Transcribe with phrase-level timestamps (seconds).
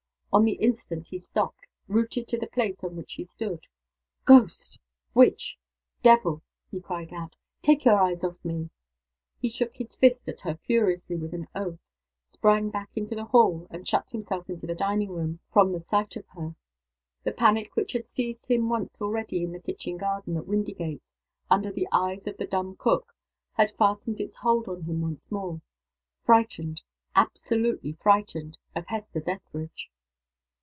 [0.33, 3.67] On the instant he stopped, rooted to the place on which he stood.
[4.23, 4.79] "Ghost!
[5.13, 5.57] witch!
[6.01, 8.69] devil!" he cried out, "take your eyes off me!"
[9.41, 11.81] He shook his fist at her furiously, with an oath
[12.29, 16.15] sprang back into the hall and shut himself into the dining room from the sight
[16.15, 16.55] of her.
[17.25, 21.17] The panic which had seized him once already in the kitchen garden at Windygates,
[21.49, 23.13] under the eyes of the dumb cook,
[23.55, 25.59] had fastened its hold on him once more.
[26.23, 26.83] Frightened
[27.17, 29.89] absolutely frightened of Hester Dethridge!